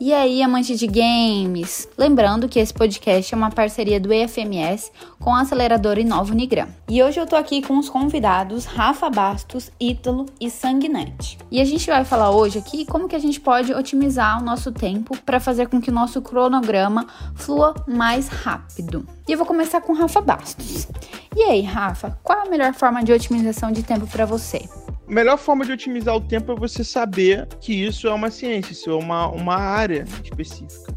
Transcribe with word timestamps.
E 0.00 0.12
aí, 0.12 0.42
amante 0.42 0.74
de 0.74 0.88
games? 0.88 1.88
Lembrando 1.96 2.48
que 2.48 2.58
esse 2.58 2.74
podcast 2.74 3.32
é 3.32 3.36
uma 3.36 3.52
parceria 3.52 4.00
do 4.00 4.12
EFMS 4.12 4.90
com 5.20 5.32
a 5.32 5.42
aceleradora 5.42 6.00
Inova 6.00 6.32
Unigram. 6.32 6.66
E 6.88 7.00
hoje 7.00 7.20
eu 7.20 7.26
tô 7.28 7.36
aqui 7.36 7.62
com 7.62 7.78
os 7.78 7.88
convidados 7.88 8.64
Rafa 8.64 9.08
Bastos, 9.08 9.70
Ítalo 9.78 10.26
e 10.40 10.50
Sanguinete. 10.50 11.38
E 11.48 11.60
a 11.60 11.64
gente 11.64 11.86
vai 11.86 12.04
falar 12.04 12.32
hoje 12.32 12.58
aqui 12.58 12.84
como 12.84 13.06
que 13.06 13.14
a 13.14 13.20
gente 13.20 13.40
pode 13.40 13.72
otimizar 13.72 14.42
o 14.42 14.44
nosso 14.44 14.72
tempo 14.72 15.16
para 15.18 15.38
fazer 15.38 15.68
com 15.68 15.80
que 15.80 15.90
o 15.90 15.94
nosso 15.94 16.20
cronograma 16.20 17.06
flua 17.36 17.72
mais 17.86 18.26
rápido. 18.26 19.06
E 19.28 19.32
eu 19.32 19.38
vou 19.38 19.46
começar 19.46 19.80
com 19.80 19.92
Rafa 19.92 20.20
Bastos. 20.20 20.88
E 21.36 21.42
aí, 21.44 21.62
Rafa, 21.62 22.18
qual 22.20 22.40
a 22.40 22.50
melhor 22.50 22.74
forma 22.74 23.04
de 23.04 23.12
otimização 23.12 23.70
de 23.70 23.84
tempo 23.84 24.08
para 24.08 24.26
você? 24.26 24.68
A 25.06 25.12
melhor 25.12 25.36
forma 25.36 25.64
de 25.64 25.72
otimizar 25.72 26.16
o 26.16 26.20
tempo 26.20 26.52
é 26.52 26.54
você 26.54 26.82
saber 26.82 27.46
que 27.60 27.72
isso 27.72 28.08
é 28.08 28.12
uma 28.12 28.30
ciência, 28.30 28.72
isso 28.72 28.90
é 28.90 28.94
uma, 28.94 29.28
uma 29.28 29.56
área 29.56 30.04
específica. 30.22 30.94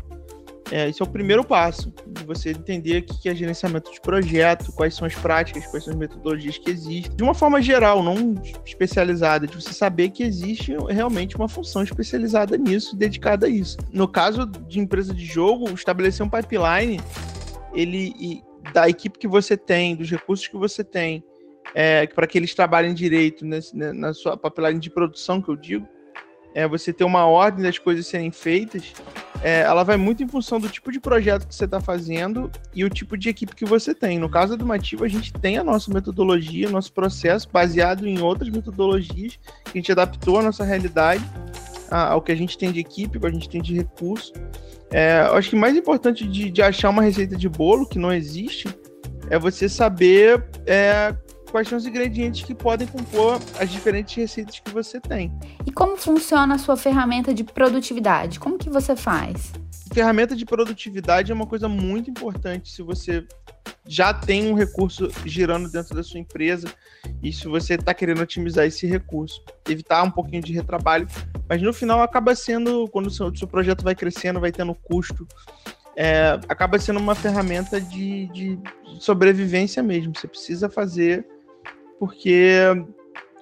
É, 0.71 0.89
esse 0.89 1.01
é 1.01 1.05
o 1.05 1.07
primeiro 1.07 1.43
passo, 1.45 1.93
de 2.07 2.23
você 2.25 2.51
entender 2.51 2.99
o 2.99 3.03
que 3.03 3.29
é 3.29 3.35
gerenciamento 3.35 3.91
de 3.91 4.01
projeto, 4.01 4.71
quais 4.73 4.95
são 4.95 5.07
as 5.07 5.15
práticas, 5.15 5.65
quais 5.67 5.83
são 5.83 5.93
as 5.93 5.99
metodologias 5.99 6.57
que 6.57 6.69
existem. 6.69 7.15
De 7.15 7.23
uma 7.23 7.33
forma 7.33 7.61
geral, 7.61 8.03
não 8.03 8.35
especializada, 8.65 9.47
de 9.47 9.55
você 9.55 9.73
saber 9.73 10.09
que 10.09 10.23
existe 10.23 10.75
realmente 10.89 11.37
uma 11.37 11.47
função 11.47 11.83
especializada 11.83 12.57
nisso, 12.57 12.97
dedicada 12.97 13.47
a 13.47 13.49
isso. 13.49 13.77
No 13.93 14.07
caso 14.07 14.45
de 14.45 14.79
empresa 14.79 15.13
de 15.13 15.25
jogo, 15.25 15.69
estabelecer 15.69 16.25
um 16.25 16.29
pipeline, 16.29 16.99
ele 17.73 18.43
da 18.73 18.89
equipe 18.89 19.17
que 19.17 19.27
você 19.27 19.55
tem, 19.55 19.95
dos 19.95 20.09
recursos 20.09 20.47
que 20.47 20.57
você 20.57 20.83
tem, 20.83 21.23
é, 21.73 22.07
para 22.07 22.27
que 22.27 22.37
eles 22.37 22.53
trabalhem 22.53 22.93
direito 22.93 23.45
nesse, 23.45 23.75
né, 23.75 23.91
na 23.91 24.13
sua 24.13 24.37
papelagem 24.37 24.79
de 24.79 24.89
produção, 24.89 25.41
que 25.41 25.49
eu 25.49 25.55
digo, 25.55 25.87
é, 26.53 26.67
você 26.67 26.91
ter 26.91 27.03
uma 27.03 27.25
ordem 27.25 27.63
das 27.63 27.77
coisas 27.77 28.07
serem 28.07 28.31
feitas, 28.31 28.93
é, 29.43 29.61
ela 29.61 29.83
vai 29.83 29.97
muito 29.97 30.23
em 30.23 30.27
função 30.27 30.59
do 30.59 30.67
tipo 30.67 30.91
de 30.91 30.99
projeto 30.99 31.47
que 31.47 31.53
você 31.53 31.65
está 31.65 31.79
fazendo 31.79 32.51
e 32.73 32.83
o 32.83 32.89
tipo 32.89 33.15
de 33.15 33.29
equipe 33.29 33.55
que 33.55 33.65
você 33.65 33.93
tem. 33.93 34.17
No 34.17 34.29
caso 34.29 34.57
do 34.57 34.65
Mativo, 34.65 35.03
a 35.03 35.07
gente 35.07 35.31
tem 35.33 35.57
a 35.57 35.63
nossa 35.63 35.93
metodologia, 35.93 36.69
nosso 36.69 36.91
processo, 36.91 37.47
baseado 37.51 38.07
em 38.07 38.19
outras 38.21 38.49
metodologias 38.49 39.37
que 39.65 39.71
a 39.71 39.77
gente 39.77 39.91
adaptou 39.91 40.39
à 40.39 40.41
nossa 40.41 40.63
realidade, 40.63 41.23
ao 41.91 42.21
que 42.21 42.31
a 42.31 42.35
gente 42.35 42.57
tem 42.57 42.71
de 42.71 42.79
equipe, 42.79 43.17
ao 43.17 43.21
que 43.21 43.27
a 43.27 43.31
gente 43.31 43.49
tem 43.49 43.61
de 43.61 43.75
recurso. 43.75 44.33
É, 44.89 45.27
eu 45.27 45.35
acho 45.35 45.49
que 45.51 45.55
mais 45.55 45.75
importante 45.75 46.27
de, 46.27 46.49
de 46.49 46.61
achar 46.61 46.89
uma 46.89 47.03
receita 47.03 47.35
de 47.35 47.47
bolo 47.47 47.87
que 47.87 47.99
não 47.99 48.11
existe 48.11 48.67
é 49.29 49.37
você 49.37 49.67
saber 49.67 50.43
é, 50.65 51.13
quais 51.51 51.67
são 51.67 51.77
os 51.77 51.85
ingredientes 51.85 52.43
que 52.43 52.53
podem 52.53 52.87
compor 52.87 53.39
as 53.59 53.69
diferentes 53.69 54.15
receitas 54.15 54.59
que 54.59 54.71
você 54.71 54.99
tem. 54.99 55.31
E 55.65 55.71
como 55.71 55.97
funciona 55.97 56.55
a 56.55 56.57
sua 56.57 56.77
ferramenta 56.77 57.33
de 57.33 57.43
produtividade? 57.43 58.39
Como 58.39 58.57
que 58.57 58.69
você 58.69 58.95
faz? 58.95 59.53
Ferramenta 59.93 60.35
de 60.35 60.45
produtividade 60.45 61.31
é 61.31 61.35
uma 61.35 61.47
coisa 61.47 61.67
muito 61.67 62.09
importante 62.09 62.71
se 62.71 62.81
você 62.81 63.25
já 63.87 64.13
tem 64.13 64.51
um 64.51 64.53
recurso 64.53 65.09
girando 65.25 65.71
dentro 65.71 65.95
da 65.95 66.03
sua 66.03 66.19
empresa 66.19 66.67
e 67.23 67.31
se 67.31 67.47
você 67.47 67.75
está 67.75 67.93
querendo 67.93 68.21
otimizar 68.21 68.65
esse 68.65 68.85
recurso, 68.85 69.41
evitar 69.67 70.03
um 70.03 70.11
pouquinho 70.11 70.43
de 70.43 70.53
retrabalho, 70.53 71.07
mas 71.47 71.61
no 71.61 71.71
final 71.71 72.01
acaba 72.01 72.35
sendo, 72.35 72.87
quando 72.89 73.07
o 73.07 73.11
seu, 73.11 73.27
o 73.27 73.37
seu 73.37 73.47
projeto 73.47 73.83
vai 73.83 73.95
crescendo, 73.95 74.41
vai 74.41 74.51
tendo 74.51 74.75
custo, 74.75 75.25
é, 75.95 76.39
acaba 76.47 76.77
sendo 76.77 76.99
uma 76.99 77.15
ferramenta 77.15 77.79
de, 77.79 78.27
de 78.27 78.59
sobrevivência 78.99 79.81
mesmo. 79.81 80.13
Você 80.15 80.27
precisa 80.27 80.69
fazer 80.69 81.25
porque 81.99 82.61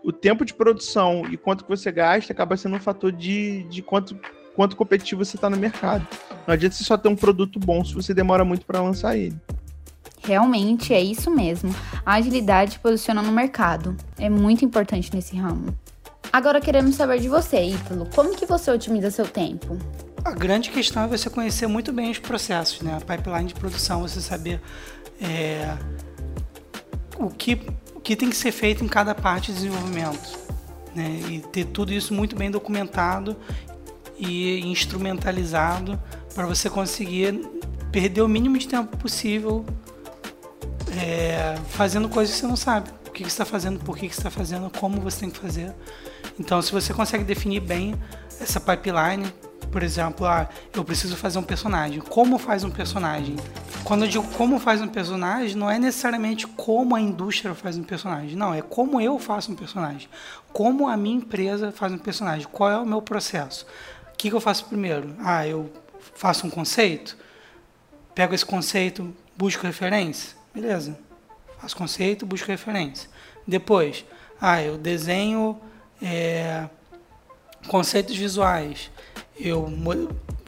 o 0.03 0.11
tempo 0.11 0.45
de 0.45 0.53
produção 0.53 1.23
e 1.31 1.37
quanto 1.37 1.63
que 1.63 1.69
você 1.69 1.91
gasta 1.91 2.31
acaba 2.31 2.55
sendo 2.55 2.75
um 2.75 2.79
fator 2.79 3.11
de, 3.11 3.63
de 3.63 3.81
quanto, 3.81 4.17
quanto 4.55 4.75
competitivo 4.75 5.25
você 5.25 5.35
está 5.35 5.49
no 5.49 5.57
mercado. 5.57 6.07
Não 6.45 6.53
adianta 6.53 6.75
você 6.75 6.83
só 6.83 6.95
ter 6.97 7.09
um 7.09 7.15
produto 7.15 7.59
bom 7.59 7.83
se 7.83 7.93
você 7.93 8.13
demora 8.13 8.45
muito 8.45 8.65
para 8.65 8.81
lançar 8.81 9.17
ele. 9.17 9.35
Realmente 10.23 10.93
é 10.93 11.01
isso 11.01 11.29
mesmo. 11.29 11.73
A 12.05 12.15
agilidade 12.15 12.79
posiciona 12.79 13.21
no 13.21 13.31
mercado. 13.31 13.95
É 14.17 14.29
muito 14.29 14.63
importante 14.63 15.13
nesse 15.13 15.35
ramo. 15.35 15.75
Agora 16.31 16.59
queremos 16.59 16.95
saber 16.95 17.19
de 17.19 17.29
você, 17.29 17.63
Ítalo. 17.63 18.07
Como 18.13 18.35
que 18.35 18.45
você 18.45 18.69
otimiza 18.71 19.09
seu 19.09 19.27
tempo? 19.27 19.77
A 20.23 20.31
grande 20.31 20.71
questão 20.71 21.03
é 21.03 21.07
você 21.07 21.29
conhecer 21.29 21.67
muito 21.67 21.93
bem 21.93 22.11
os 22.11 22.19
processos, 22.19 22.81
né? 22.81 22.97
A 22.97 22.99
pipeline 22.99 23.45
de 23.45 23.53
produção, 23.53 24.01
você 24.01 24.19
saber 24.19 24.59
é, 25.21 25.77
o 27.17 27.29
que 27.29 27.61
que 28.05 28.15
tem 28.15 28.29
que 28.29 28.37
ser 28.37 28.51
feito 28.51 28.83
em 28.85 28.87
cada 28.87 29.15
parte 29.15 29.47
de 29.47 29.55
desenvolvimento. 29.55 30.37
Né? 30.93 31.19
E 31.27 31.39
ter 31.39 31.65
tudo 31.65 31.91
isso 31.91 32.13
muito 32.13 32.35
bem 32.35 32.51
documentado 32.51 33.35
e 34.15 34.61
instrumentalizado 34.61 35.99
para 36.35 36.45
você 36.45 36.69
conseguir 36.69 37.49
perder 37.91 38.21
o 38.21 38.27
mínimo 38.27 38.59
de 38.59 38.67
tempo 38.67 38.95
possível 38.95 39.65
é, 41.01 41.55
fazendo 41.69 42.07
coisas 42.07 42.35
que 42.35 42.41
você 42.41 42.47
não 42.47 42.55
sabe. 42.55 42.91
O 43.07 43.11
que, 43.11 43.23
que 43.23 43.29
você 43.29 43.41
está 43.41 43.45
fazendo, 43.45 43.79
por 43.79 43.97
que, 43.97 44.07
que 44.07 44.13
você 44.13 44.19
está 44.19 44.29
fazendo, 44.29 44.69
como 44.69 45.01
você 45.01 45.21
tem 45.21 45.31
que 45.31 45.39
fazer. 45.39 45.73
Então, 46.39 46.61
se 46.61 46.71
você 46.71 46.93
consegue 46.93 47.23
definir 47.23 47.61
bem 47.61 47.95
essa 48.39 48.59
pipeline, 48.59 49.33
por 49.75 49.83
exemplo, 49.83 50.25
ah, 50.25 50.47
eu 50.73 50.85
preciso 50.85 51.17
fazer 51.17 51.37
um 51.37 51.43
personagem. 51.43 51.99
Como 51.99 52.37
faz 52.37 52.63
um 52.63 52.69
personagem? 52.71 53.35
Quando 53.83 54.05
eu 54.05 54.07
digo 54.07 54.25
como 54.37 54.57
faz 54.57 54.81
um 54.81 54.87
personagem, 54.87 55.53
não 55.57 55.69
é 55.69 55.77
necessariamente 55.77 56.47
como 56.47 56.95
a 56.95 57.01
indústria 57.01 57.53
faz 57.53 57.77
um 57.77 57.83
personagem. 57.83 58.37
Não, 58.37 58.53
é 58.53 58.61
como 58.61 59.01
eu 59.01 59.19
faço 59.19 59.51
um 59.51 59.55
personagem. 59.55 60.07
Como 60.53 60.87
a 60.87 60.95
minha 60.95 61.17
empresa 61.17 61.73
faz 61.73 61.91
um 61.91 61.97
personagem. 61.97 62.47
Qual 62.49 62.71
é 62.71 62.77
o 62.77 62.85
meu 62.85 63.01
processo? 63.01 63.65
O 64.13 64.17
que, 64.17 64.29
que 64.29 64.33
eu 64.33 64.39
faço 64.39 64.63
primeiro? 64.63 65.13
Ah, 65.19 65.45
eu 65.45 65.69
faço 66.15 66.47
um 66.47 66.49
conceito, 66.49 67.17
pego 68.15 68.33
esse 68.33 68.45
conceito, 68.45 69.13
busco 69.35 69.61
referência. 69.61 70.37
Beleza. 70.53 70.97
Faço 71.59 71.75
conceito, 71.75 72.25
busco 72.25 72.47
referência. 72.47 73.09
Depois, 73.45 74.05
ah, 74.39 74.63
eu 74.63 74.77
desenho 74.77 75.59
é, 76.01 76.69
conceitos 77.67 78.15
visuais 78.15 78.89
eu 79.39 79.71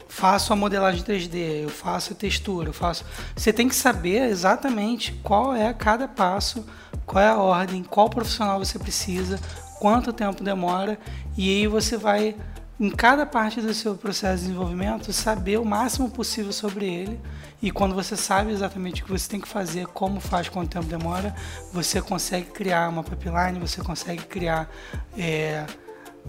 faço 0.08 0.52
a 0.52 0.56
modelagem 0.56 1.04
3D, 1.04 1.64
eu 1.64 1.70
faço 1.70 2.14
a 2.14 2.16
textura, 2.16 2.70
eu 2.70 2.74
faço. 2.74 3.06
Você 3.36 3.54
tem 3.54 3.68
que 3.68 3.76
saber 3.76 4.30
exatamente 4.30 5.14
qual 5.24 5.56
é 5.56 5.74
cada 5.74 6.08
passo, 6.08 6.66
qual 7.06 7.24
é 7.24 7.28
a 7.28 7.38
ordem, 7.38 7.84
qual 7.84 8.10
profissional 8.10 8.60
você 8.60 8.80
precisa, 8.80 9.40
quanto 9.80 10.12
tempo 10.12 10.44
demora, 10.44 10.98
e 11.38 11.50
aí 11.50 11.68
você 11.68 11.98
vai 11.98 12.36
em 12.80 12.90
cada 12.92 13.26
parte 13.26 13.60
do 13.60 13.74
seu 13.74 13.96
processo 13.96 14.38
de 14.38 14.48
desenvolvimento 14.48 15.12
saber 15.12 15.60
o 15.60 15.66
máximo 15.66 16.10
possível 16.10 16.54
sobre 16.54 16.86
ele. 16.86 17.20
E 17.60 17.72
quando 17.72 17.96
você 17.96 18.16
sabe 18.16 18.52
exatamente 18.52 19.02
o 19.02 19.06
que 19.06 19.12
você 19.12 19.28
tem 19.28 19.42
que 19.42 19.48
fazer, 19.48 19.88
como 19.88 20.20
faz, 20.20 20.48
quanto 20.48 20.70
tempo 20.70 20.86
demora, 20.86 21.36
você 21.74 22.00
consegue 22.02 22.52
criar 22.52 22.88
uma 22.90 23.04
pipeline, 23.04 23.60
você 23.60 23.82
consegue 23.82 24.24
criar 24.26 24.70
é, 25.18 25.66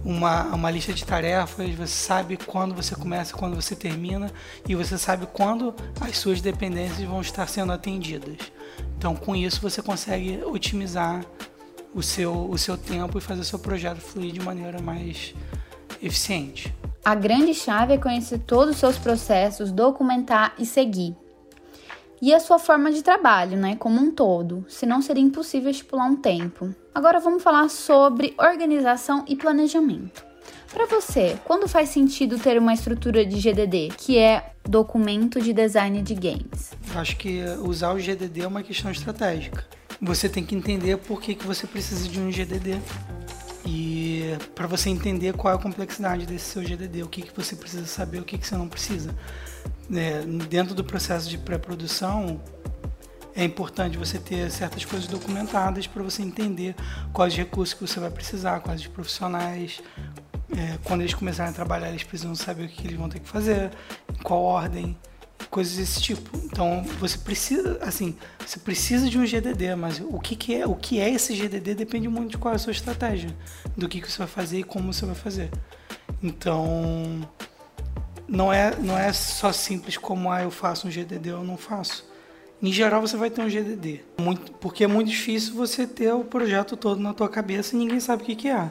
uma, 0.03 0.43
uma 0.55 0.71
lista 0.71 0.93
de 0.93 1.05
tarefas, 1.05 1.69
você 1.75 1.87
sabe 1.87 2.37
quando 2.37 2.73
você 2.73 2.95
começa, 2.95 3.35
quando 3.35 3.55
você 3.55 3.75
termina 3.75 4.31
e 4.67 4.75
você 4.75 4.97
sabe 4.97 5.27
quando 5.27 5.73
as 5.99 6.17
suas 6.17 6.41
dependências 6.41 7.07
vão 7.07 7.21
estar 7.21 7.47
sendo 7.47 7.71
atendidas. 7.71 8.37
Então, 8.97 9.15
com 9.15 9.35
isso, 9.35 9.61
você 9.61 9.81
consegue 9.81 10.41
otimizar 10.43 11.25
o 11.93 12.03
seu, 12.03 12.49
o 12.49 12.57
seu 12.57 12.77
tempo 12.77 13.17
e 13.17 13.21
fazer 13.21 13.41
o 13.41 13.45
seu 13.45 13.59
projeto 13.59 13.99
fluir 13.99 14.31
de 14.31 14.39
maneira 14.39 14.81
mais 14.81 15.33
eficiente. 16.01 16.73
A 17.03 17.15
grande 17.15 17.53
chave 17.53 17.93
é 17.93 17.97
conhecer 17.97 18.39
todos 18.39 18.75
os 18.75 18.79
seus 18.79 18.97
processos, 18.97 19.71
documentar 19.71 20.53
e 20.57 20.65
seguir 20.65 21.15
e 22.21 22.33
a 22.33 22.39
sua 22.39 22.59
forma 22.59 22.91
de 22.91 23.01
trabalho, 23.01 23.57
né, 23.57 23.75
como 23.75 23.99
um 23.99 24.11
todo, 24.11 24.65
senão 24.67 25.01
seria 25.01 25.23
impossível 25.23 25.71
estipular 25.71 26.07
um 26.07 26.15
tempo. 26.15 26.73
Agora 26.93 27.19
vamos 27.19 27.41
falar 27.41 27.69
sobre 27.69 28.33
organização 28.37 29.23
e 29.27 29.35
planejamento. 29.35 30.25
Para 30.71 30.85
você, 30.85 31.37
quando 31.45 31.67
faz 31.67 31.89
sentido 31.89 32.37
ter 32.37 32.59
uma 32.59 32.73
estrutura 32.73 33.25
de 33.25 33.39
GDD, 33.39 33.89
que 33.97 34.17
é 34.17 34.53
documento 34.63 35.41
de 35.41 35.51
design 35.51 36.01
de 36.01 36.13
games? 36.13 36.71
Acho 36.93 37.17
que 37.17 37.43
usar 37.63 37.93
o 37.93 37.97
GDD 37.97 38.41
é 38.41 38.47
uma 38.47 38.61
questão 38.61 38.91
estratégica. 38.91 39.65
Você 39.99 40.29
tem 40.29 40.43
que 40.43 40.55
entender 40.55 40.97
por 40.97 41.19
que, 41.19 41.33
que 41.33 41.45
você 41.45 41.65
precisa 41.65 42.07
de 42.07 42.19
um 42.19 42.29
GDD 42.29 42.79
e 43.65 44.18
para 44.55 44.67
você 44.67 44.89
entender 44.89 45.33
qual 45.33 45.53
é 45.53 45.57
a 45.57 45.59
complexidade 45.59 46.25
desse 46.25 46.45
seu 46.45 46.63
GDD, 46.63 47.03
o 47.03 47.07
que, 47.07 47.21
que 47.21 47.35
você 47.35 47.55
precisa 47.55 47.85
saber, 47.85 48.19
o 48.19 48.25
que, 48.25 48.37
que 48.37 48.45
você 48.45 48.55
não 48.55 48.67
precisa 48.67 49.15
é, 49.95 50.21
dentro 50.47 50.75
do 50.75 50.83
processo 50.83 51.29
de 51.29 51.37
pré-produção, 51.37 52.39
é 53.35 53.43
importante 53.43 53.97
você 53.97 54.19
ter 54.19 54.51
certas 54.51 54.85
coisas 54.85 55.07
documentadas 55.07 55.87
para 55.87 56.03
você 56.03 56.21
entender 56.21 56.75
quais 57.13 57.35
recursos 57.35 57.73
que 57.73 57.81
você 57.81 57.99
vai 57.99 58.09
precisar, 58.09 58.59
quais 58.59 58.81
os 58.81 58.87
profissionais. 58.87 59.81
É, 60.55 60.77
quando 60.83 61.01
eles 61.01 61.13
começarem 61.13 61.51
a 61.51 61.55
trabalhar, 61.55 61.89
eles 61.89 62.03
precisam 62.03 62.33
saber 62.35 62.65
o 62.65 62.67
que 62.67 62.85
eles 62.85 62.97
vão 62.97 63.07
ter 63.07 63.19
que 63.19 63.29
fazer, 63.29 63.71
em 64.11 64.23
qual 64.23 64.41
ordem, 64.41 64.97
coisas 65.49 65.75
desse 65.75 66.01
tipo. 66.01 66.29
Então, 66.45 66.83
você 66.99 67.17
precisa, 67.17 67.79
assim, 67.81 68.15
você 68.45 68.59
precisa 68.59 69.09
de 69.09 69.17
um 69.17 69.25
GDD, 69.25 69.75
mas 69.75 69.99
o 69.99 70.19
que, 70.19 70.35
que 70.35 70.55
é, 70.55 70.65
o 70.65 70.75
que 70.75 70.99
é 70.99 71.09
esse 71.09 71.33
GDD 71.33 71.75
depende 71.75 72.07
muito 72.07 72.31
de 72.31 72.37
qual 72.37 72.53
é 72.53 72.55
a 72.55 72.59
sua 72.59 72.71
estratégia, 72.71 73.35
do 73.75 73.87
que, 73.87 74.01
que 74.01 74.11
você 74.11 74.19
vai 74.19 74.27
fazer 74.27 74.59
e 74.59 74.63
como 74.63 74.93
você 74.93 75.05
vai 75.05 75.15
fazer. 75.15 75.49
Então, 76.21 77.27
não 78.27 78.53
é, 78.53 78.75
não 78.75 78.97
é 78.97 79.11
só 79.11 79.51
simples 79.51 79.97
como 79.97 80.31
ah, 80.31 80.43
eu 80.43 80.51
faço 80.51 80.87
um 80.87 80.91
GDD 80.91 81.31
ou 81.33 81.43
não 81.43 81.57
faço. 81.57 82.07
Em 82.61 82.73
geral 82.73 82.99
você 82.99 83.15
vai 83.15 83.29
ter 83.29 83.41
um 83.41 83.49
GDD, 83.49 84.01
muito, 84.19 84.51
porque 84.53 84.83
é 84.83 84.87
muito 84.87 85.09
difícil 85.09 85.53
você 85.53 85.87
ter 85.87 86.11
o 86.11 86.25
projeto 86.25 86.75
todo 86.75 86.99
na 86.99 87.13
tua 87.13 87.29
cabeça 87.29 87.73
e 87.73 87.79
ninguém 87.79 88.01
sabe 88.01 88.21
o 88.21 88.25
que, 88.25 88.35
que 88.35 88.49
é. 88.49 88.69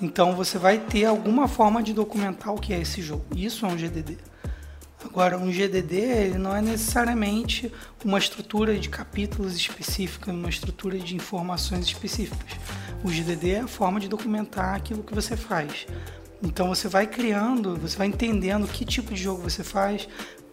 Então 0.00 0.36
você 0.36 0.56
vai 0.56 0.78
ter 0.78 1.04
alguma 1.04 1.48
forma 1.48 1.82
de 1.82 1.92
documentar 1.92 2.54
o 2.54 2.60
que 2.60 2.72
é 2.72 2.80
esse 2.80 3.02
jogo. 3.02 3.24
Isso 3.34 3.66
é 3.66 3.68
um 3.68 3.76
GDD. 3.76 4.27
Agora, 5.04 5.38
um 5.38 5.50
GDD 5.50 5.96
ele 5.96 6.38
não 6.38 6.54
é 6.54 6.60
necessariamente 6.60 7.72
uma 8.04 8.18
estrutura 8.18 8.76
de 8.76 8.88
capítulos 8.88 9.54
específica, 9.54 10.32
uma 10.32 10.48
estrutura 10.48 10.98
de 10.98 11.14
informações 11.14 11.84
específicas. 11.86 12.58
O 13.04 13.08
GDD 13.08 13.50
é 13.50 13.60
a 13.60 13.68
forma 13.68 14.00
de 14.00 14.08
documentar 14.08 14.74
aquilo 14.74 15.04
que 15.04 15.14
você 15.14 15.36
faz. 15.36 15.86
Então 16.42 16.68
você 16.68 16.88
vai 16.88 17.06
criando, 17.06 17.76
você 17.76 17.96
vai 17.96 18.08
entendendo 18.08 18.66
que 18.66 18.84
tipo 18.84 19.14
de 19.14 19.22
jogo 19.22 19.42
você 19.42 19.62
faz, 19.62 20.08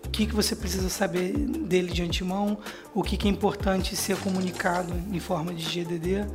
o 0.06 0.10
que, 0.10 0.28
que 0.28 0.36
você 0.36 0.56
precisa 0.56 0.90
saber 0.90 1.34
dele 1.34 1.92
de 1.92 2.04
antemão, 2.04 2.60
o 2.94 3.02
que, 3.02 3.18
que 3.18 3.28
é 3.28 3.32
importante 3.32 3.96
ser 3.96 4.16
comunicado 4.18 4.94
em 5.12 5.20
forma 5.20 5.54
de 5.54 5.64
GDD 5.64 6.26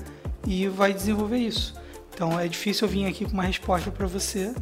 e 0.46 0.66
vai 0.68 0.92
desenvolver 0.92 1.38
isso. 1.38 1.74
Então 2.12 2.38
é 2.38 2.48
difícil 2.48 2.86
eu 2.86 2.92
vir 2.92 3.06
aqui 3.06 3.24
com 3.24 3.32
uma 3.32 3.44
resposta 3.44 3.90
para 3.90 4.06
você 4.06 4.52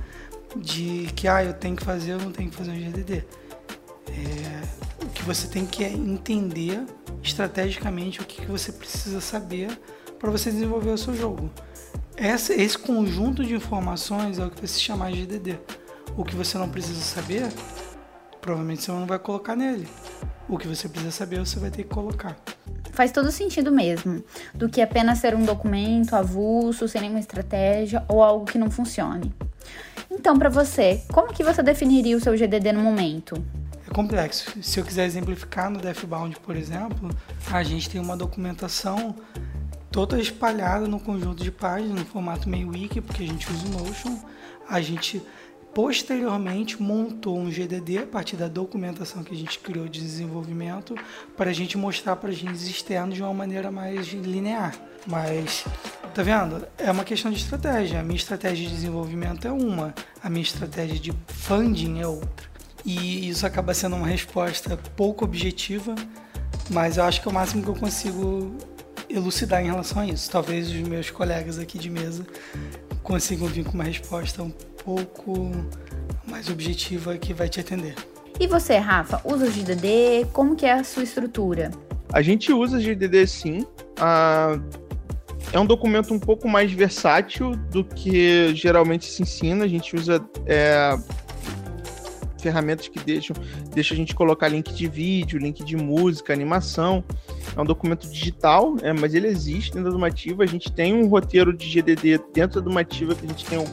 de 0.57 1.09
que 1.15 1.29
ah, 1.29 1.45
eu 1.45 1.55
tenho 1.55 1.77
que 1.77 1.85
fazer 1.85 2.15
ou 2.15 2.21
não 2.21 2.33
tenho 2.33 2.51
que 2.51 2.57
fazer 2.57 2.71
um 2.71 2.79
GDD. 2.79 3.25
É, 4.09 5.05
o 5.05 5.09
que 5.09 5.23
você 5.23 5.47
tem 5.47 5.67
que 5.67 5.85
é 5.85 5.91
entender 5.91 6.85
estrategicamente 7.23 8.21
o 8.21 8.25
que, 8.25 8.43
que 8.43 8.51
você 8.51 8.73
precisa 8.73 9.21
saber 9.21 9.79
para 10.19 10.31
você 10.31 10.51
desenvolver 10.51 10.91
o 10.91 10.99
seu 10.99 11.15
jogo. 11.15 11.51
Essa, 12.17 12.53
esse 12.53 12.77
conjunto 12.77 13.45
de 13.45 13.55
informações 13.55 14.39
é 14.39 14.45
o 14.45 14.51
que 14.51 14.59
vai 14.59 14.67
se 14.67 14.81
chamar 14.81 15.13
de 15.13 15.25
GDD. 15.25 15.59
O 16.17 16.25
que 16.25 16.35
você 16.35 16.59
não 16.59 16.69
precisa 16.69 17.01
saber, 17.01 17.49
provavelmente 18.41 18.83
você 18.83 18.91
não 18.91 19.07
vai 19.07 19.19
colocar 19.19 19.55
nele. 19.55 19.87
O 20.49 20.59
que 20.59 20.67
você 20.67 20.89
precisa 20.89 21.13
saber, 21.13 21.39
você 21.39 21.61
vai 21.61 21.71
ter 21.71 21.85
que 21.85 21.91
colocar. 21.91 22.37
Faz 22.91 23.13
todo 23.13 23.31
sentido 23.31 23.71
mesmo, 23.71 24.25
do 24.53 24.69
que 24.69 24.81
apenas 24.81 25.19
ser 25.19 25.37
um 25.37 25.45
documento 25.45 26.17
avulso, 26.17 26.89
sem 26.89 27.03
nenhuma 27.03 27.21
estratégia 27.21 28.05
ou 28.09 28.21
algo 28.23 28.47
que 28.47 28.59
não 28.59 28.69
funcione. 28.69 29.33
Então, 30.19 30.37
para 30.37 30.49
você, 30.49 31.01
como 31.13 31.33
que 31.33 31.45
você 31.45 31.63
definiria 31.63 32.17
o 32.17 32.21
seu 32.21 32.37
GDD 32.37 32.73
no 32.73 32.81
momento? 32.81 33.43
É 33.89 33.95
complexo. 33.95 34.53
Se 34.61 34.81
eu 34.81 34.85
quiser 34.85 35.07
exemplificar 35.07 35.71
no 35.71 35.79
DevBound, 35.79 36.37
por 36.41 36.57
exemplo, 36.57 37.09
a 37.51 37.63
gente 37.63 37.89
tem 37.89 38.01
uma 38.01 38.17
documentação 38.17 39.15
toda 39.91 40.21
espalhada 40.21 40.87
no 40.89 40.99
conjunto 40.99 41.43
de 41.43 41.53
páginas, 41.53 42.01
no 42.01 42.05
formato 42.05 42.49
meio 42.49 42.71
wiki, 42.71 43.01
porque 43.01 43.23
a 43.23 43.27
gente 43.27 43.51
usa 43.51 43.67
o 43.67 43.71
Notion. 43.71 44.19
A 44.69 44.81
gente 44.81 45.23
posteriormente 45.73 46.83
montou 46.83 47.39
um 47.39 47.51
GDD 47.51 47.99
a 47.99 48.07
partir 48.07 48.37
da 48.37 48.49
documentação 48.49 49.23
que 49.23 49.33
a 49.33 49.37
gente 49.37 49.61
criou 49.61 49.87
de 49.89 50.01
desenvolvimento 50.01 50.97
para 51.37 51.51
a 51.51 51.53
gente 51.53 51.79
mostrar 51.79 52.17
para 52.17 52.31
agentes 52.31 52.69
externos 52.69 53.15
de 53.15 53.23
uma 53.23 53.33
maneira 53.33 53.71
mais 53.71 54.09
linear. 54.09 54.75
Mas, 55.07 55.65
tá 56.15 56.23
vendo? 56.23 56.67
É 56.77 56.91
uma 56.91 57.05
questão 57.05 57.31
de 57.31 57.39
estratégia. 57.39 58.01
A 58.01 58.03
minha 58.03 58.17
estratégia 58.17 58.69
de 58.69 58.75
desenvolvimento 58.75 59.47
é 59.47 59.53
uma, 59.53 59.95
a 60.23 60.29
minha 60.29 60.43
estratégia 60.43 60.99
de 60.99 61.13
funding 61.29 62.01
é 62.01 62.07
outra. 62.07 62.49
E 62.85 63.29
isso 63.29 63.47
acaba 63.47 63.75
sendo 63.75 63.97
uma 63.97 64.07
resposta 64.07 64.77
pouco 64.97 65.25
objetiva, 65.25 65.95
mas 66.71 66.97
eu 66.97 67.05
acho 67.05 67.21
que 67.21 67.29
é 67.29 67.31
o 67.31 67.35
máximo 67.35 67.63
que 67.63 67.69
eu 67.69 67.75
consigo 67.75 68.57
elucidar 69.09 69.63
em 69.63 69.67
relação 69.67 70.03
a 70.03 70.07
isso. 70.07 70.31
Talvez 70.31 70.69
os 70.69 70.77
meus 70.77 71.11
colegas 71.11 71.59
aqui 71.59 71.79
de 71.79 71.91
mesa 71.91 72.27
consigam 73.03 73.47
vir 73.47 73.65
com 73.65 73.73
uma 73.73 73.85
resposta 73.85 74.43
um 74.43 74.51
pouco 74.85 75.51
mais 76.27 76.49
objetiva 76.49 77.17
que 77.17 77.33
vai 77.33 77.49
te 77.49 77.61
atender. 77.61 77.95
E 78.41 78.47
você, 78.47 78.77
Rafa, 78.77 79.21
usa 79.25 79.47
o 79.47 79.51
GDD? 79.51 80.27
Como 80.33 80.55
que 80.55 80.65
é 80.65 80.73
a 80.73 80.85
sua 80.85 81.03
estrutura? 81.03 81.71
A 82.13 82.23
gente 82.23 82.53
usa 82.53 82.81
GDD 82.81 83.27
sim. 83.27 83.67
Ah, 83.99 84.59
é 85.53 85.59
um 85.59 85.67
documento 85.67 86.13
um 86.13 86.19
pouco 86.19 86.49
mais 86.49 86.73
versátil 86.73 87.57
do 87.71 87.83
que 87.85 88.55
geralmente 88.55 89.07
se 89.07 89.23
ensina. 89.23 89.65
A 89.65 89.69
gente 89.69 89.97
usa 89.97 90.25
é, 90.47 90.97
ferramentas 92.41 92.89
que 92.89 92.99
deixam, 92.99 93.35
deixam 93.75 93.95
a 93.95 93.99
gente 93.99 94.15
colocar 94.15 94.49
link 94.49 94.73
de 94.73 94.87
vídeo, 94.87 95.39
link 95.39 95.65
de 95.65 95.77
música, 95.77 96.33
animação. 96.33 97.03
É 97.57 97.61
um 97.61 97.65
documento 97.65 98.09
digital, 98.09 98.77
é, 98.83 98.93
mas 98.93 99.15
ele 99.15 99.27
existe 99.27 99.73
dentro 99.73 99.91
do 99.91 99.99
Mativa. 99.99 100.45
A 100.45 100.47
gente 100.47 100.71
tem 100.71 100.95
um 100.95 101.09
roteiro 101.09 101.57
de 101.57 101.67
GDD 101.67 102.21
dentro 102.33 102.61
do 102.61 102.71
Mativa 102.71 103.15
que 103.15 103.25
a 103.25 103.29
gente 103.29 103.45
tem 103.45 103.59
um, 103.59 103.67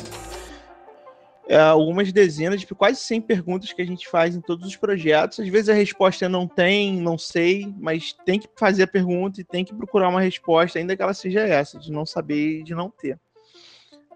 algumas 1.54 2.12
dezenas, 2.12 2.62
de 2.62 2.68
quase 2.68 3.00
100 3.02 3.22
perguntas 3.22 3.72
que 3.72 3.82
a 3.82 3.86
gente 3.86 4.08
faz 4.08 4.36
em 4.36 4.42
todos 4.42 4.66
os 4.66 4.76
projetos. 4.76 5.40
Às 5.40 5.48
vezes 5.48 5.70
a 5.70 5.74
resposta 5.74 6.26
é 6.26 6.30
não 6.30 6.48
tem, 6.48 7.00
não 7.00 7.18
sei, 7.18 7.72
mas 7.78 8.14
tem 8.26 8.40
que 8.40 8.50
fazer 8.58 8.84
a 8.84 8.88
pergunta 8.88 9.40
e 9.40 9.44
tem 9.44 9.64
que 9.64 9.74
procurar 9.74 10.10
uma 10.10 10.22
resposta, 10.22 10.80
ainda 10.80 10.96
que 10.96 11.02
ela 11.02 11.14
seja 11.14 11.42
essa, 11.42 11.78
de 11.78 11.92
não 11.92 12.06
saber 12.06 12.60
e 12.60 12.64
de 12.64 12.74
não 12.74 12.90
ter. 12.90 13.20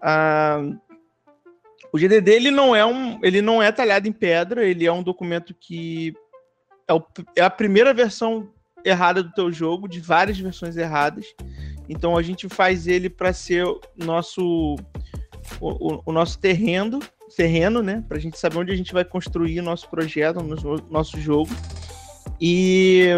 Ah, 0.02 0.60
o 1.92 1.98
GDD 1.98 2.32
ele 2.32 2.50
não 2.50 2.74
é 2.74 2.84
um, 2.84 3.18
ele 3.22 3.40
não 3.40 3.62
é 3.62 3.70
talhado 3.70 4.08
em 4.08 4.12
pedra, 4.12 4.64
ele 4.64 4.86
é 4.86 4.92
um 4.92 5.02
documento 5.02 5.54
que 5.54 6.14
é, 6.88 6.94
o, 6.94 7.04
é 7.36 7.42
a 7.42 7.50
primeira 7.50 7.94
versão 7.94 8.52
errada 8.84 9.22
do 9.22 9.32
teu 9.32 9.52
jogo, 9.52 9.88
de 9.88 10.00
várias 10.00 10.38
versões 10.38 10.76
erradas. 10.76 11.26
Então 11.88 12.16
a 12.16 12.22
gente 12.22 12.48
faz 12.48 12.86
ele 12.86 13.10
para 13.10 13.32
ser 13.32 13.64
nosso 13.96 14.76
o, 15.60 16.02
o, 16.06 16.12
nosso 16.12 16.38
terreno, 16.38 17.00
terreno, 17.36 17.82
né, 17.82 18.04
para 18.06 18.16
a 18.16 18.20
gente 18.20 18.38
saber 18.38 18.58
onde 18.58 18.72
a 18.72 18.76
gente 18.76 18.92
vai 18.92 19.04
construir 19.04 19.60
nosso 19.60 19.88
projeto, 19.88 20.40
nosso 20.90 21.20
jogo. 21.20 21.50
E 22.40 23.08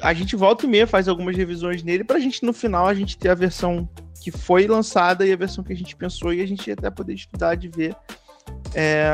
a 0.00 0.14
gente 0.14 0.36
volta 0.36 0.64
e 0.64 0.68
meia 0.68 0.86
faz 0.86 1.08
algumas 1.08 1.36
revisões 1.36 1.82
nele 1.82 2.04
para 2.04 2.16
a 2.16 2.20
gente 2.20 2.44
no 2.44 2.52
final 2.52 2.86
a 2.86 2.94
gente 2.94 3.18
ter 3.18 3.28
a 3.28 3.34
versão 3.34 3.88
que 4.22 4.30
foi 4.30 4.66
lançada 4.66 5.26
e 5.26 5.32
a 5.32 5.36
versão 5.36 5.62
que 5.62 5.72
a 5.72 5.76
gente 5.76 5.96
pensou 5.96 6.32
e 6.32 6.40
a 6.40 6.46
gente 6.46 6.70
até 6.70 6.90
poder 6.90 7.14
estudar 7.14 7.54
de 7.54 7.68
ver 7.68 7.96
é, 8.74 9.10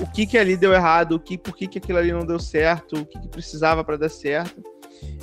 o 0.00 0.06
que 0.06 0.26
que 0.26 0.38
ali 0.38 0.56
deu 0.56 0.72
errado, 0.72 1.12
o 1.12 1.20
que, 1.20 1.36
por 1.36 1.54
que, 1.54 1.66
que 1.66 1.78
aquilo 1.78 1.98
ali 1.98 2.12
não 2.12 2.24
deu 2.24 2.38
certo, 2.38 2.96
o 2.96 3.06
que, 3.06 3.18
que 3.18 3.28
precisava 3.28 3.84
para 3.84 3.96
dar 3.96 4.08
certo. 4.08 4.62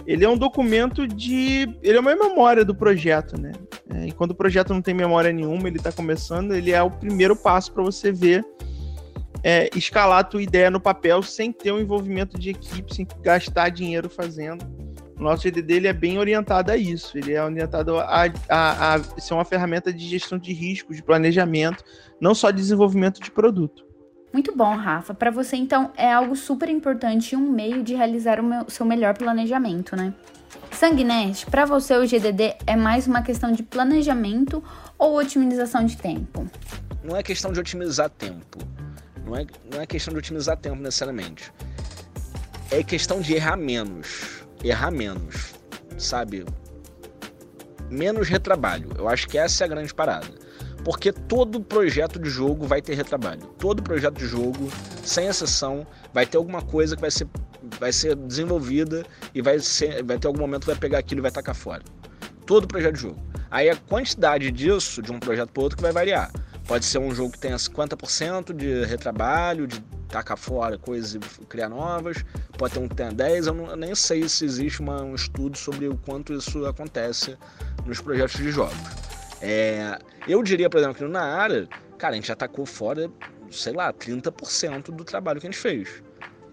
Ele 0.05 0.23
é 0.23 0.29
um 0.29 0.37
documento 0.37 1.07
de. 1.07 1.67
Ele 1.81 1.97
é 1.97 1.99
uma 1.99 2.15
memória 2.15 2.63
do 2.65 2.75
projeto, 2.75 3.39
né? 3.39 3.51
É, 3.89 4.07
e 4.07 4.11
quando 4.11 4.31
o 4.31 4.35
projeto 4.35 4.73
não 4.73 4.81
tem 4.81 4.93
memória 4.93 5.31
nenhuma, 5.31 5.67
ele 5.67 5.77
está 5.77 5.91
começando, 5.91 6.53
ele 6.53 6.71
é 6.71 6.81
o 6.81 6.91
primeiro 6.91 7.35
passo 7.35 7.71
para 7.71 7.83
você 7.83 8.11
ver 8.11 8.45
é, 9.43 9.69
escalar 9.75 10.19
a 10.19 10.23
tua 10.23 10.41
ideia 10.41 10.69
no 10.69 10.79
papel 10.79 11.21
sem 11.23 11.51
ter 11.51 11.71
o 11.71 11.75
um 11.75 11.79
envolvimento 11.79 12.37
de 12.37 12.49
equipe, 12.49 12.93
sem 12.93 13.07
gastar 13.21 13.69
dinheiro 13.69 14.09
fazendo. 14.09 14.65
O 15.17 15.23
nosso 15.23 15.43
GDD 15.43 15.73
ele 15.75 15.87
é 15.87 15.93
bem 15.93 16.17
orientado 16.17 16.71
a 16.71 16.77
isso. 16.77 17.15
Ele 17.15 17.33
é 17.33 17.43
orientado 17.43 17.99
a, 17.99 18.25
a, 18.49 18.95
a 18.95 19.03
ser 19.19 19.35
uma 19.35 19.45
ferramenta 19.45 19.93
de 19.93 20.07
gestão 20.07 20.37
de 20.37 20.51
riscos, 20.51 20.95
de 20.95 21.03
planejamento, 21.03 21.83
não 22.19 22.33
só 22.33 22.49
de 22.49 22.57
desenvolvimento 22.57 23.21
de 23.21 23.29
produto. 23.29 23.85
Muito 24.33 24.55
bom, 24.55 24.75
Rafa. 24.75 25.13
Para 25.13 25.29
você, 25.29 25.57
então, 25.57 25.91
é 25.95 26.11
algo 26.11 26.35
super 26.35 26.69
importante 26.69 27.33
e 27.33 27.35
um 27.35 27.51
meio 27.51 27.83
de 27.83 27.93
realizar 27.93 28.39
o 28.39 28.43
meu, 28.43 28.69
seu 28.69 28.85
melhor 28.85 29.15
planejamento, 29.15 29.95
né? 29.95 30.13
Sanguinete, 30.71 31.45
para 31.45 31.65
você 31.65 31.95
o 31.95 32.07
GDD 32.07 32.55
é 32.65 32.75
mais 32.75 33.05
uma 33.05 33.21
questão 33.21 33.51
de 33.51 33.61
planejamento 33.61 34.63
ou 34.97 35.17
otimização 35.17 35.85
de 35.85 35.97
tempo? 35.97 36.47
Não 37.03 37.15
é 37.15 37.21
questão 37.21 37.51
de 37.51 37.59
otimizar 37.59 38.09
tempo. 38.09 38.57
Não 39.25 39.35
é, 39.35 39.45
não 39.71 39.81
é 39.81 39.85
questão 39.85 40.13
de 40.13 40.19
otimizar 40.19 40.57
tempo 40.57 40.77
necessariamente. 40.77 41.51
É 42.69 42.83
questão 42.83 43.21
de 43.21 43.33
errar 43.33 43.57
menos 43.57 44.41
errar 44.63 44.91
menos, 44.91 45.53
sabe? 45.97 46.45
Menos 47.89 48.27
retrabalho. 48.29 48.89
Eu 48.97 49.07
acho 49.07 49.27
que 49.27 49.37
essa 49.37 49.63
é 49.63 49.65
a 49.65 49.67
grande 49.67 49.93
parada. 49.93 50.27
Porque 50.83 51.11
todo 51.11 51.61
projeto 51.61 52.19
de 52.19 52.29
jogo 52.29 52.65
vai 52.65 52.81
ter 52.81 52.95
retrabalho. 52.95 53.41
Todo 53.59 53.83
projeto 53.83 54.15
de 54.15 54.25
jogo, 54.25 54.69
sem 55.03 55.27
exceção, 55.27 55.85
vai 56.13 56.25
ter 56.25 56.37
alguma 56.37 56.61
coisa 56.61 56.95
que 56.95 57.01
vai 57.01 57.11
ser, 57.11 57.27
vai 57.79 57.91
ser 57.91 58.15
desenvolvida 58.15 59.05
e 59.33 59.41
vai, 59.41 59.59
ser, 59.59 60.03
vai 60.03 60.17
ter 60.17 60.27
algum 60.27 60.39
momento 60.39 60.61
que 60.61 60.67
vai 60.67 60.75
pegar 60.75 60.99
aquilo 60.99 61.21
e 61.21 61.23
vai 61.23 61.31
tacar 61.31 61.53
fora. 61.53 61.83
Todo 62.45 62.67
projeto 62.67 62.95
de 62.95 63.01
jogo. 63.01 63.19
Aí 63.51 63.69
a 63.69 63.75
quantidade 63.75 64.49
disso, 64.49 65.01
de 65.01 65.11
um 65.11 65.19
projeto 65.19 65.51
para 65.51 65.63
outro, 65.63 65.77
que 65.77 65.83
vai 65.83 65.91
variar. 65.91 66.31
Pode 66.71 66.85
ser 66.85 66.99
um 66.99 67.13
jogo 67.13 67.33
que 67.33 67.37
tenha 67.37 67.57
50% 67.57 68.53
de 68.53 68.85
retrabalho, 68.85 69.67
de 69.67 69.81
tacar 70.07 70.37
fora 70.37 70.77
coisas 70.77 71.15
e 71.15 71.45
criar 71.45 71.67
novas, 71.67 72.23
pode 72.57 72.73
ter 72.73 72.79
um 72.79 72.87
que 72.87 72.95
tenha 72.95 73.11
10, 73.11 73.47
eu, 73.47 73.53
não, 73.53 73.71
eu 73.71 73.75
nem 73.75 73.93
sei 73.93 74.29
se 74.29 74.45
existe 74.45 74.79
uma, 74.79 75.03
um 75.03 75.13
estudo 75.13 75.57
sobre 75.57 75.89
o 75.89 75.97
quanto 75.97 76.31
isso 76.31 76.65
acontece 76.65 77.37
nos 77.85 77.99
projetos 77.99 78.37
de 78.37 78.49
jogos. 78.51 78.77
É, 79.41 79.99
eu 80.25 80.41
diria, 80.41 80.69
por 80.69 80.77
exemplo, 80.77 80.95
que 80.95 81.03
na 81.03 81.21
área, 81.21 81.67
cara, 81.97 82.13
a 82.13 82.15
gente 82.15 82.29
já 82.29 82.37
tacou 82.37 82.65
fora, 82.65 83.11
sei 83.51 83.73
lá, 83.73 83.91
30% 83.91 84.91
do 84.91 85.03
trabalho 85.03 85.41
que 85.41 85.47
a 85.47 85.51
gente 85.51 85.59
fez. 85.59 86.01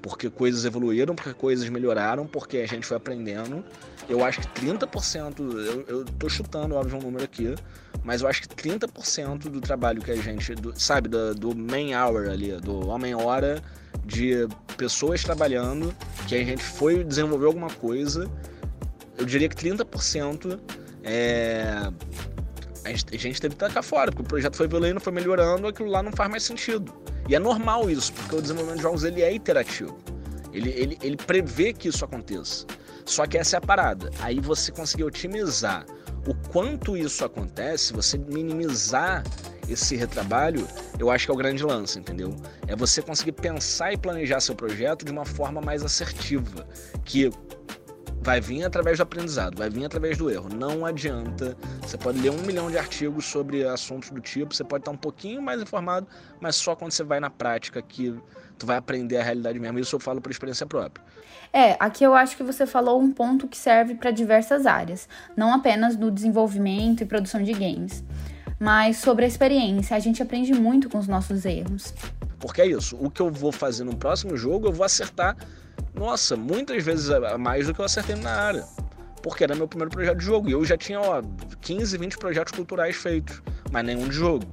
Porque 0.03 0.29
coisas 0.29 0.65
evoluíram, 0.65 1.15
porque 1.15 1.33
coisas 1.33 1.69
melhoraram, 1.69 2.27
porque 2.27 2.57
a 2.57 2.67
gente 2.67 2.85
foi 2.85 2.97
aprendendo. 2.97 3.65
Eu 4.09 4.25
acho 4.25 4.41
que 4.41 4.49
30%, 4.67 5.39
eu, 5.39 5.85
eu 5.87 6.05
tô 6.05 6.29
chutando, 6.29 6.75
óbvio, 6.75 6.99
um 6.99 7.03
número 7.03 7.23
aqui, 7.23 7.55
mas 8.09 8.23
eu 8.23 8.29
acho 8.29 8.41
que 8.41 8.49
30% 8.49 9.51
do 9.51 9.61
trabalho 9.61 10.01
que 10.01 10.11
a 10.11 10.17
gente, 10.17 10.55
do, 10.55 10.73
sabe, 10.81 11.11
do, 11.11 11.35
do 11.35 11.49
hour 11.51 12.31
ali, 12.31 12.53
do 12.53 12.89
homem-hora 12.89 13.63
de 14.03 14.49
pessoas 14.79 15.23
trabalhando, 15.23 15.95
que 16.27 16.35
a 16.35 16.43
gente 16.43 16.65
foi 16.65 17.05
desenvolver 17.05 17.45
alguma 17.45 17.69
coisa, 17.69 18.27
eu 19.19 19.27
diria 19.27 19.47
que 19.47 19.55
30% 19.57 20.59
é. 21.05 21.93
A 22.83 22.89
gente, 22.89 23.15
a 23.15 23.19
gente 23.19 23.41
teve 23.43 23.55
que 23.55 23.61
tacar 23.61 23.83
fora, 23.83 24.11
porque 24.11 24.23
o 24.23 24.27
projeto 24.27 24.57
foi 24.57 24.65
evoluindo, 24.65 24.99
foi 24.99 25.13
melhorando, 25.13 25.67
aquilo 25.67 25.91
lá 25.91 26.03
não 26.03 26.13
faz 26.13 26.31
mais 26.31 26.45
sentido. 26.45 26.91
E 27.29 27.35
é 27.35 27.39
normal 27.39 27.91
isso, 27.91 28.11
porque 28.15 28.37
o 28.37 28.41
desenvolvimento 28.41 28.79
de 28.79 28.85
jogos 28.85 29.05
ele 29.05 29.21
é 29.21 29.35
iterativo. 29.35 29.99
Ele, 30.51 30.71
ele, 30.71 30.99
ele 31.03 31.17
prevê 31.19 31.75
que 31.75 31.89
isso 31.89 32.07
aconteça. 32.07 32.65
Só 33.05 33.27
que 33.27 33.37
essa 33.37 33.57
é 33.57 33.59
a 33.59 33.61
parada. 33.61 34.09
Aí 34.21 34.41
você 34.41 34.73
conseguir 34.73 35.05
otimizar 35.05 35.85
o 36.29 36.35
quanto 36.51 36.95
isso 36.95 37.25
acontece, 37.25 37.95
você 37.95 38.19
minimizar 38.19 39.25
esse 39.67 39.97
retrabalho, 39.97 40.69
eu 40.99 41.11
acho 41.11 41.25
que 41.25 41.31
é 41.31 41.35
o 41.35 41.37
grande 41.37 41.65
lance, 41.65 41.99
entendeu? 41.99 42.37
É 42.67 42.77
você 42.77 43.01
conseguir 43.01 43.33
pensar 43.33 43.95
e 43.95 43.97
planejar 43.97 44.41
seu 44.41 44.55
projeto 44.55 45.07
de 45.07 45.11
uma 45.11 45.25
forma 45.25 45.61
mais 45.63 45.83
assertiva, 45.83 46.67
que 47.03 47.31
vai 48.21 48.41
vir 48.41 48.65
através 48.65 48.99
do 48.99 49.03
aprendizado, 49.03 49.57
vai 49.57 49.71
vir 49.71 49.85
através 49.85 50.19
do 50.19 50.31
erro. 50.31 50.49
Não 50.49 50.85
adianta. 50.85 51.57
Você 51.81 51.97
pode 51.97 52.21
ler 52.21 52.31
um 52.31 52.43
milhão 52.43 52.71
de 52.71 52.79
artigos 52.79 53.25
sobre 53.25 53.67
assuntos 53.67 54.11
do 54.11 54.21
tipo, 54.21 54.55
você 54.55 54.65
pode 54.65 54.83
estar 54.83 54.91
um 54.91 54.97
pouquinho 54.97 55.41
mais 55.41 55.61
informado, 55.61 56.07
mas 56.41 56.57
só 56.57 56.75
quando 56.75 56.93
você 56.93 57.05
vai 57.05 57.21
na 57.21 57.31
prática 57.31 57.81
que 57.81 58.15
tu 58.59 58.67
vai 58.67 58.77
aprender 58.77 59.17
a 59.17 59.23
realidade 59.23 59.59
mesmo. 59.59 59.79
Isso 59.79 59.97
eu 59.97 60.01
falo 60.01 60.21
por 60.21 60.31
experiência 60.31 60.67
própria. 60.67 61.05
É, 61.53 61.77
aqui 61.81 62.05
eu 62.05 62.15
acho 62.15 62.37
que 62.37 62.43
você 62.43 62.67
falou 62.67 63.01
um 63.01 63.11
ponto 63.11 63.49
que 63.49 63.57
serve 63.57 63.95
para 63.95 64.11
diversas 64.11 64.67
áreas, 64.67 65.09
não 65.37 65.55
apenas 65.55 65.97
no 65.97 66.11
desenvolvimento 66.11 67.03
e 67.03 67.07
produção 67.07 67.43
de 67.43 67.53
games, 67.53 68.05
mas 68.61 68.99
sobre 68.99 69.25
a 69.25 69.29
experiência. 69.29 69.97
A 69.97 70.01
gente 70.01 70.23
aprende 70.23 70.53
muito 70.53 70.91
com 70.91 70.99
os 70.99 71.09
nossos 71.09 71.45
erros. 71.45 71.95
Porque 72.39 72.61
é 72.61 72.67
isso, 72.67 72.97
o 73.01 73.11
que 73.11 73.21
eu 73.21 73.31
vou 73.31 73.51
fazer 73.51 73.85
no 73.85 73.97
próximo 73.97 74.37
jogo, 74.37 74.69
eu 74.69 74.73
vou 74.73 74.85
acertar, 74.85 75.37
nossa, 75.99 76.37
muitas 76.37 76.83
vezes 76.85 77.11
a 77.11 77.37
mais 77.37 77.67
do 77.67 77.75
que 77.75 77.81
eu 77.81 77.85
acertei 77.85 78.15
na 78.15 78.31
área. 78.31 78.65
Porque 79.23 79.43
era 79.43 79.55
meu 79.55 79.67
primeiro 79.67 79.91
projeto 79.91 80.19
de 80.19 80.25
jogo. 80.25 80.49
E 80.49 80.53
eu 80.53 80.65
já 80.65 80.77
tinha, 80.77 81.01
ó, 81.01 81.23
15, 81.61 81.99
20 81.99 82.19
projetos 82.19 82.53
culturais 82.53 82.97
feitos, 82.97 83.43
mas 83.73 83.85
nenhum 83.85 84.09
de 84.09 84.15
jogo. 84.15 84.47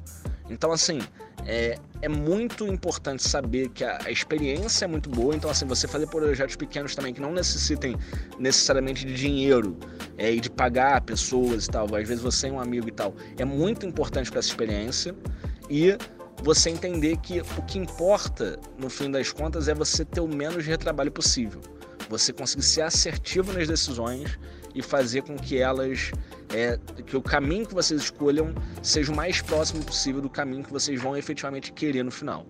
Então, 0.49 0.71
assim, 0.71 0.99
é, 1.45 1.77
é 2.01 2.09
muito 2.09 2.65
importante 2.65 3.21
saber 3.21 3.69
que 3.69 3.83
a, 3.83 3.99
a, 4.05 4.11
experiência 4.11 4.85
é 4.85 4.87
muito 4.87 5.09
boa. 5.09 5.35
Então, 5.35 5.49
assim, 5.49 5.65
você 5.65 5.87
fazer 5.87 6.07
projetos 6.07 6.55
pequenos 6.55 6.95
também 6.95 7.13
que 7.13 7.21
não 7.21 7.31
necessitem 7.31 7.95
necessariamente 8.39 9.05
de 9.05 9.13
dinheiro 9.13 9.77
é, 10.17 10.31
e 10.31 10.39
de 10.39 10.49
pagar 10.49 11.01
pessoas 11.01 11.65
e 11.65 11.69
tal. 11.69 11.85
Às 11.95 12.07
vezes 12.07 12.21
você 12.23 12.47
é 12.47 12.51
um 12.51 12.59
amigo 12.59 12.87
e 12.87 12.91
tal. 12.91 13.13
É 13.37 13.45
muito 13.45 13.85
importante 13.85 14.31
para 14.31 14.39
essa 14.39 14.49
experiência. 14.49 15.15
E 15.69 15.95
você 16.43 16.69
entender 16.69 17.17
que 17.17 17.41
o 17.41 17.61
que 17.63 17.77
importa, 17.77 18.59
no 18.77 18.89
fim 18.89 19.09
das 19.09 19.31
contas, 19.31 19.67
é 19.67 19.73
você 19.73 20.03
ter 20.05 20.21
o 20.21 20.27
menos 20.27 20.65
retrabalho 20.65 21.11
possível. 21.11 21.61
Você 22.09 22.31
conseguir 22.31 22.63
ser 22.63 22.81
assertivo 22.81 23.51
nas 23.51 23.67
decisões 23.67 24.37
e 24.73 24.81
fazer 24.81 25.23
com 25.23 25.35
que 25.35 25.57
elas 25.57 26.11
é, 26.49 26.77
que 27.05 27.17
o 27.17 27.21
caminho 27.21 27.65
que 27.65 27.73
vocês 27.73 28.01
escolham 28.01 28.53
seja 28.83 29.11
o 29.11 29.15
mais 29.15 29.41
próximo 29.41 29.83
possível 29.83 30.21
do 30.21 30.29
caminho 30.29 30.63
que 30.63 30.71
vocês 30.71 31.01
vão 31.01 31.17
efetivamente 31.17 31.71
querer 31.71 32.03
no 32.03 32.11
final. 32.11 32.45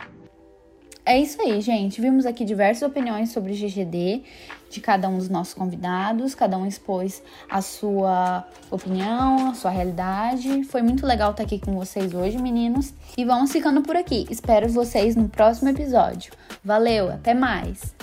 É 1.06 1.20
isso 1.20 1.40
aí, 1.40 1.62
gente. 1.62 2.02
Vimos 2.02 2.26
aqui 2.26 2.44
diversas 2.44 2.82
opiniões 2.90 3.32
sobre 3.32 3.54
GGD 3.54 4.24
de 4.72 4.82
cada 4.82 5.08
um 5.08 5.18
dos 5.18 5.30
nossos 5.30 5.54
convidados. 5.54 6.34
Cada 6.34 6.58
um 6.58 6.66
expôs 6.66 7.22
a 7.48 7.62
sua 7.62 8.44
opinião, 8.72 9.52
a 9.52 9.54
sua 9.54 9.70
realidade. 9.70 10.64
Foi 10.64 10.82
muito 10.82 11.06
legal 11.06 11.30
estar 11.30 11.44
aqui 11.44 11.60
com 11.60 11.76
vocês 11.76 12.14
hoje, 12.14 12.42
meninos. 12.42 12.92
E 13.16 13.24
vamos 13.24 13.52
ficando 13.52 13.84
por 13.84 13.96
aqui. 13.96 14.26
Espero 14.32 14.68
vocês 14.68 15.16
no 15.16 15.30
próximo 15.30 15.70
episódio. 15.70 16.34
Valeu, 16.64 17.12
até 17.12 17.36
mais! 17.36 17.94